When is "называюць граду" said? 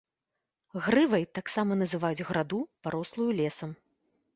1.85-2.67